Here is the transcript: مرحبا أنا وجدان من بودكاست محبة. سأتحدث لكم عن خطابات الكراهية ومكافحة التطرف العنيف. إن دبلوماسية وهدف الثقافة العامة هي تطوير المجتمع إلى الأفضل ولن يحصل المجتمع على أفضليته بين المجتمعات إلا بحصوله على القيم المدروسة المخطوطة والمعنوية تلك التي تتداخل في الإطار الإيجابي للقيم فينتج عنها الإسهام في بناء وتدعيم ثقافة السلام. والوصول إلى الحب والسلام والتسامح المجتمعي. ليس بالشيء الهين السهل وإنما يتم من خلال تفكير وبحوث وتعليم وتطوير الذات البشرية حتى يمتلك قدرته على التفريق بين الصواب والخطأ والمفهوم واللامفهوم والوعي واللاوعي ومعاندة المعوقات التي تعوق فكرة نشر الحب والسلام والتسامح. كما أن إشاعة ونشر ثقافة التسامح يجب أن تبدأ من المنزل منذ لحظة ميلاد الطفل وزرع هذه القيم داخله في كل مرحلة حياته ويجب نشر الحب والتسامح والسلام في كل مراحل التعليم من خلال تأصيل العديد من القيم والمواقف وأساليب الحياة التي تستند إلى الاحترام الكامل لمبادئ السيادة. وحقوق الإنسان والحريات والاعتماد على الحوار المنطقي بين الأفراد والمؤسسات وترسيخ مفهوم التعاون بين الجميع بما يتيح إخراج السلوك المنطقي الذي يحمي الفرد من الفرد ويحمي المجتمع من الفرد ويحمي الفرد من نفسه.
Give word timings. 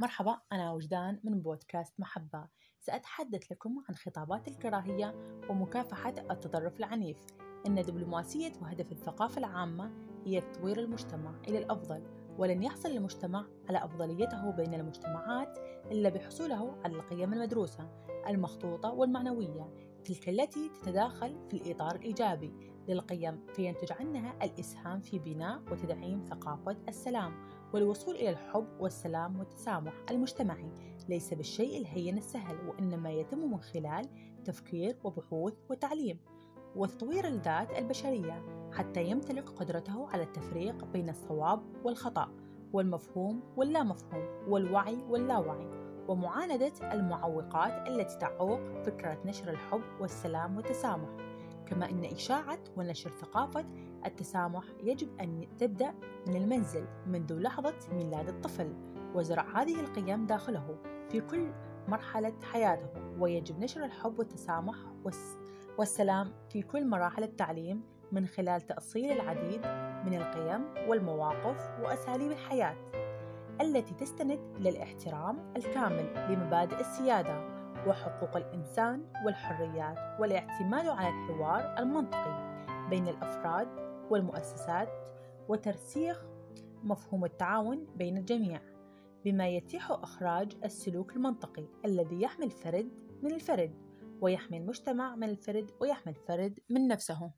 مرحبا 0.00 0.38
أنا 0.52 0.72
وجدان 0.72 1.20
من 1.24 1.40
بودكاست 1.40 2.00
محبة. 2.00 2.48
سأتحدث 2.80 3.52
لكم 3.52 3.84
عن 3.88 3.94
خطابات 3.94 4.48
الكراهية 4.48 5.14
ومكافحة 5.50 6.14
التطرف 6.30 6.78
العنيف. 6.78 7.26
إن 7.66 7.82
دبلوماسية 7.82 8.52
وهدف 8.62 8.92
الثقافة 8.92 9.38
العامة 9.38 9.92
هي 10.26 10.40
تطوير 10.40 10.80
المجتمع 10.80 11.34
إلى 11.48 11.58
الأفضل 11.58 12.02
ولن 12.38 12.62
يحصل 12.62 12.90
المجتمع 12.90 13.46
على 13.68 13.84
أفضليته 13.84 14.50
بين 14.50 14.74
المجتمعات 14.74 15.58
إلا 15.90 16.08
بحصوله 16.08 16.76
على 16.84 16.96
القيم 16.96 17.32
المدروسة 17.32 17.88
المخطوطة 18.28 18.92
والمعنوية 18.92 19.70
تلك 20.04 20.28
التي 20.28 20.68
تتداخل 20.68 21.48
في 21.48 21.56
الإطار 21.56 21.96
الإيجابي 21.96 22.52
للقيم 22.88 23.46
فينتج 23.54 23.92
عنها 23.92 24.44
الإسهام 24.44 25.00
في 25.00 25.18
بناء 25.18 25.62
وتدعيم 25.72 26.24
ثقافة 26.30 26.76
السلام. 26.88 27.59
والوصول 27.72 28.14
إلى 28.14 28.30
الحب 28.30 28.66
والسلام 28.80 29.38
والتسامح 29.38 29.92
المجتمعي. 30.10 30.70
ليس 31.08 31.34
بالشيء 31.34 31.78
الهين 31.78 32.18
السهل 32.18 32.68
وإنما 32.68 33.10
يتم 33.10 33.38
من 33.38 33.60
خلال 33.60 34.08
تفكير 34.44 34.96
وبحوث 35.04 35.54
وتعليم 35.70 36.18
وتطوير 36.76 37.26
الذات 37.26 37.78
البشرية 37.78 38.42
حتى 38.72 39.04
يمتلك 39.04 39.48
قدرته 39.48 40.08
على 40.08 40.22
التفريق 40.22 40.84
بين 40.84 41.08
الصواب 41.08 41.62
والخطأ 41.84 42.28
والمفهوم 42.72 43.42
واللامفهوم 43.56 44.24
والوعي 44.48 44.98
واللاوعي 45.08 45.66
ومعاندة 46.08 46.72
المعوقات 46.92 47.88
التي 47.88 48.18
تعوق 48.18 48.60
فكرة 48.82 49.18
نشر 49.24 49.50
الحب 49.50 49.82
والسلام 50.00 50.56
والتسامح. 50.56 51.29
كما 51.70 51.90
أن 51.90 52.04
إشاعة 52.04 52.58
ونشر 52.76 53.10
ثقافة 53.10 53.64
التسامح 54.06 54.64
يجب 54.82 55.20
أن 55.20 55.46
تبدأ 55.58 55.94
من 56.26 56.36
المنزل 56.36 56.86
منذ 57.06 57.38
لحظة 57.38 57.74
ميلاد 57.92 58.28
الطفل 58.28 58.74
وزرع 59.14 59.62
هذه 59.62 59.80
القيم 59.80 60.26
داخله 60.26 60.76
في 61.10 61.20
كل 61.20 61.52
مرحلة 61.88 62.34
حياته 62.52 62.88
ويجب 63.18 63.58
نشر 63.58 63.84
الحب 63.84 64.18
والتسامح 64.18 64.76
والسلام 65.78 66.32
في 66.48 66.62
كل 66.62 66.86
مراحل 66.86 67.22
التعليم 67.22 67.82
من 68.12 68.26
خلال 68.26 68.60
تأصيل 68.60 69.12
العديد 69.12 69.60
من 70.06 70.14
القيم 70.14 70.88
والمواقف 70.88 71.70
وأساليب 71.82 72.30
الحياة 72.30 72.76
التي 73.60 73.94
تستند 73.94 74.40
إلى 74.56 74.68
الاحترام 74.68 75.52
الكامل 75.56 76.26
لمبادئ 76.30 76.80
السيادة. 76.80 77.59
وحقوق 77.86 78.36
الإنسان 78.36 79.04
والحريات 79.24 80.20
والاعتماد 80.20 80.86
على 80.86 81.08
الحوار 81.08 81.78
المنطقي 81.78 82.64
بين 82.90 83.08
الأفراد 83.08 83.68
والمؤسسات 84.10 84.88
وترسيخ 85.48 86.24
مفهوم 86.82 87.24
التعاون 87.24 87.86
بين 87.96 88.16
الجميع 88.16 88.60
بما 89.24 89.48
يتيح 89.48 89.90
إخراج 89.90 90.56
السلوك 90.64 91.16
المنطقي 91.16 91.66
الذي 91.84 92.22
يحمي 92.22 92.46
الفرد 92.46 92.88
من 93.22 93.32
الفرد 93.32 93.74
ويحمي 94.20 94.58
المجتمع 94.58 95.16
من 95.16 95.28
الفرد 95.28 95.70
ويحمي 95.80 96.12
الفرد 96.12 96.60
من 96.70 96.88
نفسه. 96.88 97.30